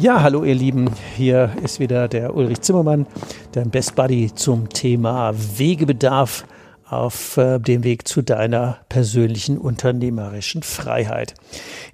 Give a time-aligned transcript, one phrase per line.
[0.00, 3.06] Ja, hallo ihr Lieben, hier ist wieder der Ulrich Zimmermann,
[3.52, 6.46] dein Best Buddy zum Thema Wegebedarf
[6.88, 11.34] auf äh, dem Weg zu deiner persönlichen unternehmerischen Freiheit.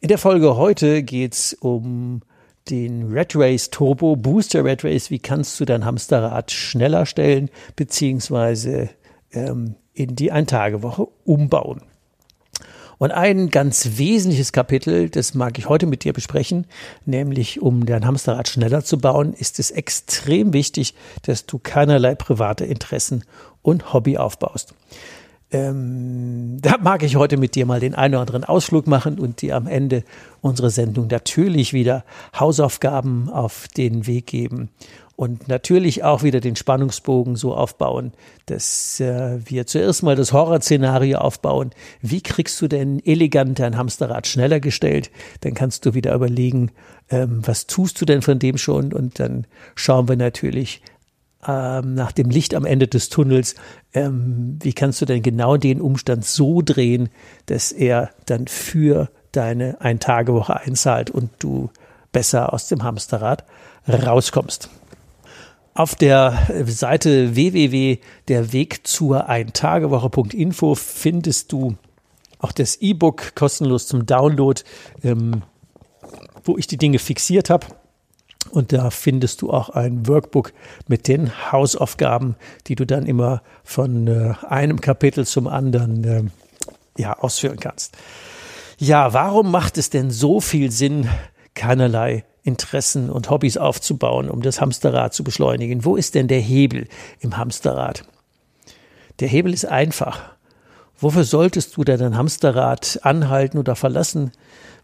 [0.00, 2.20] In der Folge heute geht es um
[2.68, 5.10] den Red Race Turbo Booster Red Race.
[5.10, 8.90] Wie kannst du dein Hamsterrad schneller stellen beziehungsweise
[9.32, 11.80] ähm, in die Eintagewoche umbauen?
[12.98, 16.66] Und ein ganz wesentliches Kapitel, das mag ich heute mit dir besprechen,
[17.04, 22.64] nämlich um dein Hamsterrad schneller zu bauen, ist es extrem wichtig, dass du keinerlei private
[22.64, 23.24] Interessen
[23.62, 24.74] und Hobby aufbaust.
[25.50, 29.40] Ähm, da mag ich heute mit dir mal den einen oder anderen Ausflug machen und
[29.40, 30.02] dir am Ende
[30.40, 32.04] unserer Sendung natürlich wieder
[32.38, 34.70] Hausaufgaben auf den Weg geben
[35.16, 38.12] und natürlich auch wieder den Spannungsbogen so aufbauen,
[38.46, 41.70] dass äh, wir zuerst mal das Horrorszenario aufbauen.
[42.00, 45.10] Wie kriegst du denn elegant dein Hamsterrad schneller gestellt?
[45.42, 46.72] Dann kannst du wieder überlegen,
[47.10, 48.92] ähm, was tust du denn von dem schon?
[48.92, 50.82] Und dann schauen wir natürlich,
[51.46, 53.54] ähm, nach dem Licht am Ende des Tunnels,
[53.92, 57.08] ähm, wie kannst du denn genau den Umstand so drehen,
[57.46, 61.70] dass er dann für deine Ein-Tage-Woche einzahlt und du
[62.12, 63.44] besser aus dem Hamsterrad
[63.86, 64.70] rauskommst.
[65.76, 71.74] Auf der Seite www.derweg zur Eintagewoche.info findest du
[72.38, 74.62] auch das E-Book kostenlos zum Download,
[75.02, 75.42] ähm,
[76.44, 77.66] wo ich die Dinge fixiert habe.
[78.50, 80.52] Und da findest du auch ein Workbook
[80.86, 82.36] mit den Hausaufgaben,
[82.68, 86.22] die du dann immer von äh, einem Kapitel zum anderen äh,
[86.96, 87.96] ja, ausführen kannst.
[88.78, 91.08] Ja, warum macht es denn so viel Sinn,
[91.54, 95.84] keinerlei Interessen und Hobbys aufzubauen, um das Hamsterrad zu beschleunigen?
[95.84, 96.86] Wo ist denn der Hebel
[97.20, 98.04] im Hamsterrad?
[99.20, 100.34] Der Hebel ist einfach.
[100.98, 104.32] Wofür solltest du dein Hamsterrad anhalten oder verlassen,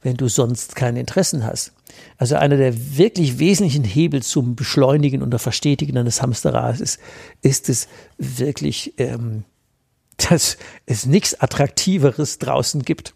[0.02, 1.72] wenn du sonst keine Interessen hast?
[2.16, 6.98] Also einer der wirklich wesentlichen Hebel zum Beschleunigen und Verstetigen eines Hamsterrads ist,
[7.42, 9.44] ist es wirklich, ähm,
[10.30, 10.56] dass
[10.86, 13.14] es nichts Attraktiveres draußen gibt.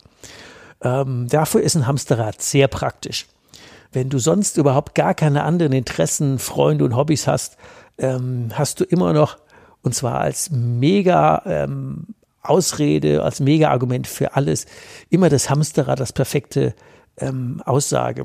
[0.83, 3.27] Ähm, dafür ist ein Hamsterrad sehr praktisch.
[3.95, 7.57] Wenn du sonst überhaupt gar keine anderen Interessen, Freunde und Hobbys hast,
[7.97, 9.39] ähm, hast du immer noch,
[9.83, 12.09] und zwar als mega ähm,
[12.43, 14.67] Ausrede, als mega Argument für alles,
[15.11, 16.75] immer das Hamsterrad, das perfekte
[17.19, 18.25] ähm, Aussage.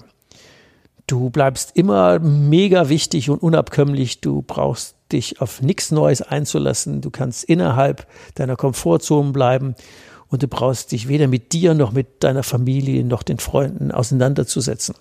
[1.06, 4.22] Du bleibst immer mega wichtig und unabkömmlich.
[4.22, 7.02] Du brauchst dich auf nichts Neues einzulassen.
[7.02, 9.76] Du kannst innerhalb deiner Komfortzone bleiben
[10.30, 14.96] und du brauchst dich weder mit dir noch mit deiner Familie noch den Freunden auseinanderzusetzen.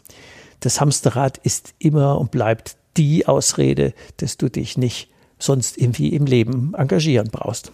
[0.61, 6.27] Das Hamsterrad ist immer und bleibt die Ausrede, dass du dich nicht sonst irgendwie im
[6.27, 7.73] Leben engagieren brauchst.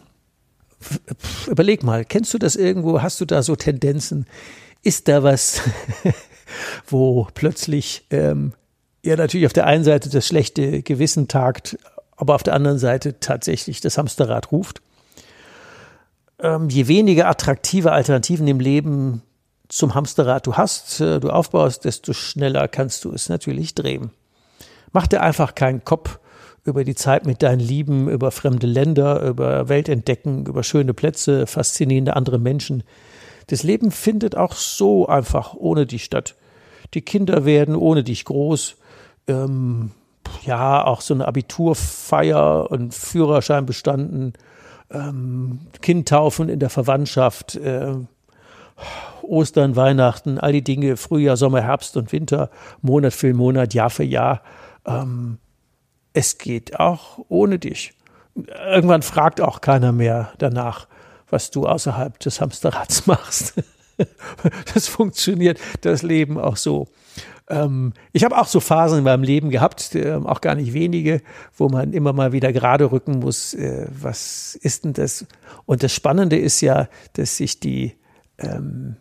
[1.47, 3.01] Überleg mal, kennst du das irgendwo?
[3.01, 4.27] Hast du da so Tendenzen?
[4.83, 5.63] Ist da was,
[6.87, 8.53] wo plötzlich ähm,
[9.03, 11.79] ja natürlich auf der einen Seite das schlechte Gewissen tagt,
[12.17, 14.83] aber auf der anderen Seite tatsächlich das Hamsterrad ruft.
[16.39, 19.23] Ähm, je weniger attraktive Alternativen im Leben
[19.75, 24.11] zum Hamsterrad du hast, äh, du aufbaust, desto schneller kannst du es natürlich drehen.
[24.93, 26.21] Mach dir einfach keinen Kopf
[26.63, 32.15] über die Zeit mit deinen Lieben, über fremde Länder, über Weltentdecken, über schöne Plätze, faszinierende
[32.15, 32.85] andere Menschen.
[33.49, 36.37] Das Leben findet auch so einfach ohne dich statt.
[36.95, 38.77] Die Kinder werden ohne dich groß.
[39.27, 39.91] Ähm,
[40.45, 44.35] ja, auch so eine Abiturfeier und Führerschein bestanden.
[44.91, 47.57] Ähm, Kindtaufen in der Verwandtschaft.
[47.57, 47.97] Äh,
[49.25, 52.51] Ostern, Weihnachten, all die Dinge, Frühjahr, Sommer, Herbst und Winter,
[52.83, 54.43] Monat für Monat, Jahr für Jahr.
[54.87, 55.39] Ähm,
[56.13, 57.93] es geht auch ohne dich.
[58.35, 60.89] Irgendwann fragt auch keiner mehr danach,
[61.29, 63.55] was du außerhalb des Hamsterrads machst.
[64.75, 66.89] das funktioniert das Leben auch so.
[67.49, 71.21] Ähm, ich habe auch so Phasen in meinem Leben gehabt, äh, auch gar nicht wenige,
[71.57, 75.27] wo man immer mal wieder gerade rücken muss, äh, was ist denn das?
[75.67, 77.97] Und das Spannende ist ja, dass sich die,
[78.39, 78.97] ähm,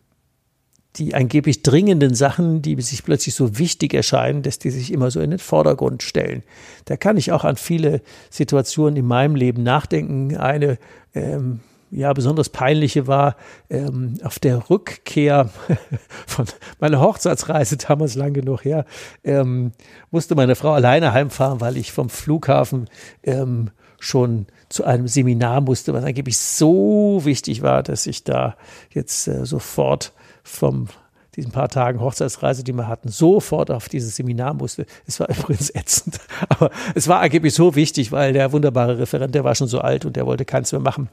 [0.97, 5.21] die angeblich dringenden Sachen, die sich plötzlich so wichtig erscheinen, dass die sich immer so
[5.21, 6.43] in den Vordergrund stellen.
[6.85, 10.37] Da kann ich auch an viele Situationen in meinem Leben nachdenken.
[10.37, 10.77] Eine
[11.15, 11.61] ähm,
[11.93, 13.35] ja besonders peinliche war
[13.69, 15.49] ähm, auf der Rückkehr
[16.27, 16.45] von
[16.79, 18.85] meiner Hochzeitsreise damals lang genug her
[19.23, 19.71] ähm,
[20.11, 22.89] musste meine Frau alleine heimfahren, weil ich vom Flughafen
[23.21, 23.69] ähm,
[23.99, 28.57] schon zu einem Seminar musste, was angeblich so wichtig war, dass ich da
[28.91, 30.13] jetzt äh, sofort
[30.43, 30.87] vom
[31.35, 34.85] diesen paar Tagen Hochzeitsreise, die wir hatten, sofort auf dieses Seminar musste.
[35.07, 36.19] Es war übrigens ätzend,
[36.49, 40.05] aber es war angeblich so wichtig, weil der wunderbare Referent, der war schon so alt
[40.05, 41.09] und der wollte keins mehr machen.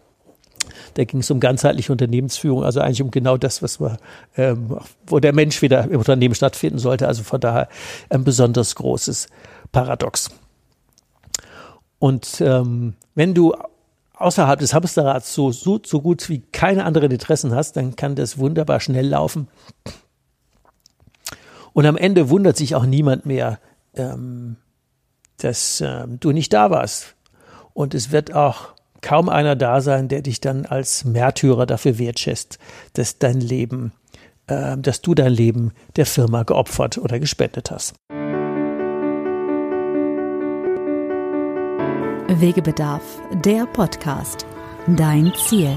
[0.94, 3.96] Da ging es um ganzheitliche Unternehmensführung, also eigentlich um genau das, was wir,
[4.36, 7.06] ähm, wo der Mensch wieder im Unternehmen stattfinden sollte.
[7.06, 7.68] Also von daher
[8.08, 9.28] ein besonders großes
[9.72, 10.30] Paradox.
[11.98, 13.54] Und ähm, wenn du
[14.20, 18.38] außerhalb des Hamsterrads so, so, so gut wie keine anderen Interessen hast, dann kann das
[18.38, 19.48] wunderbar schnell laufen.
[21.72, 23.58] Und am Ende wundert sich auch niemand mehr,
[23.94, 24.56] ähm,
[25.38, 27.14] dass ähm, du nicht da warst.
[27.72, 32.58] Und es wird auch kaum einer da sein, der dich dann als Märtyrer dafür wertschätzt,
[32.92, 33.92] dass dein Leben,
[34.48, 37.94] äh, dass du dein Leben der Firma geopfert oder gespendet hast.
[42.38, 43.02] Wegebedarf,
[43.44, 44.46] der Podcast.
[44.86, 45.76] Dein Ziel.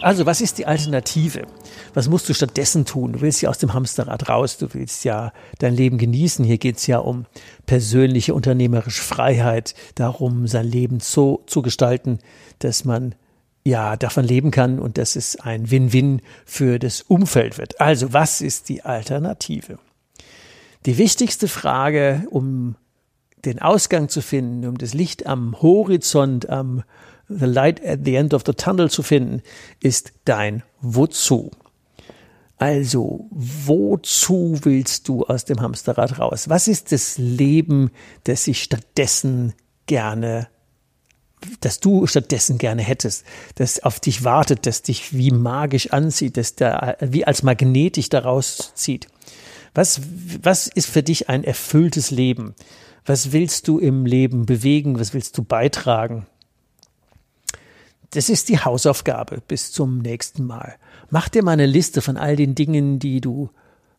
[0.00, 1.46] Also, was ist die Alternative?
[1.94, 3.14] Was musst du stattdessen tun?
[3.14, 6.44] Du willst ja aus dem Hamsterrad raus, du willst ja dein Leben genießen.
[6.44, 7.26] Hier geht es ja um
[7.66, 12.20] persönliche unternehmerische Freiheit, darum, sein Leben so zu gestalten,
[12.60, 13.16] dass man
[13.64, 17.80] ja davon leben kann und dass es ein Win-Win für das Umfeld wird.
[17.80, 19.80] Also, was ist die Alternative?
[20.86, 22.76] Die wichtigste Frage, um
[23.44, 26.84] den Ausgang zu finden, um das Licht am Horizont, am
[27.28, 29.42] The Light at the End of the Tunnel zu finden,
[29.80, 31.50] ist dein Wozu.
[32.58, 36.48] Also, wozu willst du aus dem Hamsterrad raus?
[36.48, 37.90] Was ist das Leben,
[38.24, 39.54] das ich stattdessen
[39.86, 40.48] gerne,
[41.60, 43.24] das du stattdessen gerne hättest,
[43.56, 48.08] das auf dich wartet, das dich wie magisch anzieht, das da wie als Magnet dich
[48.08, 49.08] daraus zieht?
[49.76, 50.00] Was,
[50.42, 52.54] was ist für dich ein erfülltes Leben?
[53.04, 54.98] Was willst du im Leben bewegen?
[54.98, 56.26] Was willst du beitragen?
[58.12, 60.76] Das ist die Hausaufgabe bis zum nächsten Mal.
[61.10, 63.50] Mach dir mal eine Liste von all den Dingen, die du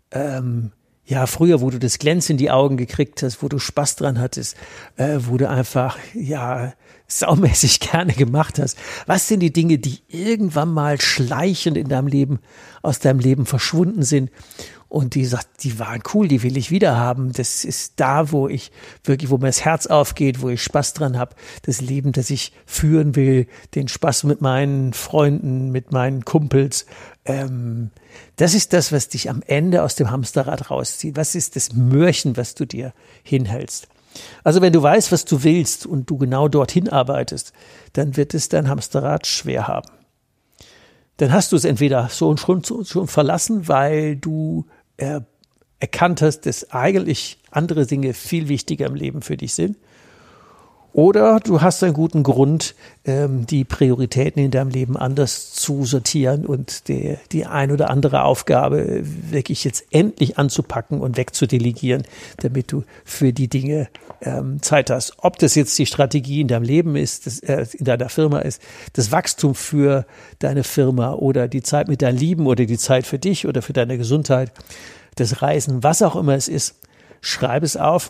[0.09, 0.71] ähm,
[1.05, 4.19] ja, früher, wo du das Glänz in die Augen gekriegt hast, wo du Spaß dran
[4.19, 4.57] hattest,
[4.95, 6.73] äh, wo du einfach, ja,
[7.07, 8.77] saumäßig gerne gemacht hast.
[9.05, 12.39] Was sind die Dinge, die irgendwann mal schleichend in deinem Leben,
[12.81, 14.31] aus deinem Leben verschwunden sind
[14.89, 17.33] und die sagt, die waren cool, die will ich wieder haben.
[17.33, 18.71] Das ist da, wo ich
[19.03, 21.35] wirklich, wo mir das Herz aufgeht, wo ich Spaß dran habe.
[21.63, 26.85] Das Leben, das ich führen will, den Spaß mit meinen Freunden, mit meinen Kumpels.
[27.25, 27.91] Ähm,
[28.37, 31.17] das ist das, was dich am Ende aus dem Hamsterrad rauszieht.
[31.17, 32.93] Was ist das Mörchen, was du dir
[33.23, 33.89] hinhältst?
[34.43, 37.51] Also wenn du weißt, was du willst und du genau dorthin arbeitest,
[37.93, 39.89] dann wird es dein Hamsterrad schwer haben
[41.17, 44.65] dann hast du es entweder so schon, schon verlassen, weil du
[45.79, 49.77] erkannt hast, dass eigentlich andere Dinge viel wichtiger im Leben für dich sind.
[50.97, 52.73] Oder du hast einen guten Grund,
[53.05, 58.23] ähm, die Prioritäten in deinem Leben anders zu sortieren und die, die ein oder andere
[58.23, 62.01] Aufgabe wirklich jetzt endlich anzupacken und wegzudelegieren,
[62.37, 63.89] damit du für die Dinge
[64.21, 65.13] ähm, Zeit hast.
[65.19, 68.59] Ob das jetzt die Strategie in deinem Leben ist, das, äh, in deiner Firma ist,
[68.93, 70.07] das Wachstum für
[70.39, 73.73] deine Firma oder die Zeit mit deinen Lieben oder die Zeit für dich oder für
[73.73, 74.51] deine Gesundheit,
[75.13, 76.73] das Reisen, was auch immer es ist,
[77.21, 78.09] schreib es auf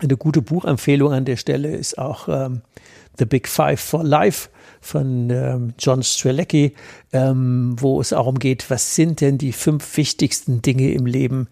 [0.00, 2.62] eine gute Buchempfehlung an der Stelle ist auch ähm,
[3.18, 4.48] The Big Five for Life
[4.80, 6.74] von ähm, John Strelecki,
[7.12, 11.48] ähm, wo es auch geht, was sind denn die fünf wichtigsten Dinge im Leben,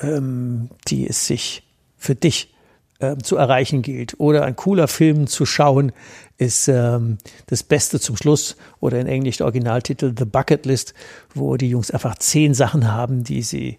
[0.00, 1.64] ähm, die es sich
[1.96, 2.54] für dich
[3.00, 4.14] ähm, zu erreichen gilt.
[4.18, 5.92] Oder ein cooler Film zu schauen
[6.38, 10.94] ist ähm, das Beste zum Schluss oder in Englisch der Originaltitel The Bucket List,
[11.34, 13.78] wo die Jungs einfach zehn Sachen haben, die sie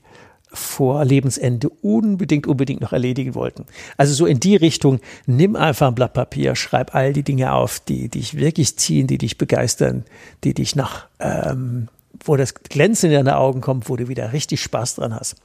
[0.53, 3.65] vor Lebensende unbedingt, unbedingt noch erledigen wollten.
[3.97, 7.79] Also so in die Richtung, nimm einfach ein Blatt Papier, schreib all die Dinge auf,
[7.79, 10.03] die dich wirklich ziehen, die dich begeistern,
[10.43, 11.87] die dich nach, ähm,
[12.23, 15.35] wo das Glänzen in deine Augen kommt, wo du wieder richtig Spaß dran hast.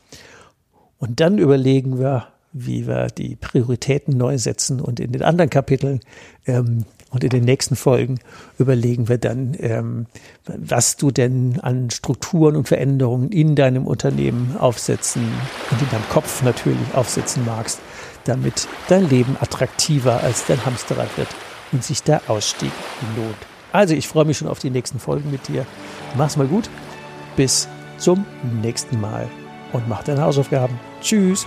[0.98, 6.00] Und dann überlegen wir, wie wir die Prioritäten neu setzen und in den anderen Kapiteln
[6.46, 8.18] ähm, und in den nächsten Folgen
[8.58, 10.06] überlegen wir dann, ähm,
[10.46, 15.22] was du denn an Strukturen und Veränderungen in deinem Unternehmen aufsetzen
[15.70, 17.80] und in deinem Kopf natürlich aufsetzen magst,
[18.24, 21.28] damit dein Leben attraktiver als dein Hamsterrad wird
[21.72, 22.72] und sich der Ausstieg
[23.16, 23.36] lohnt.
[23.72, 25.66] Also ich freue mich schon auf die nächsten Folgen mit dir.
[26.16, 26.68] Mach's mal gut.
[27.36, 28.24] Bis zum
[28.62, 29.28] nächsten Mal
[29.72, 30.78] und mach deine Hausaufgaben.
[31.00, 31.46] Tschüss.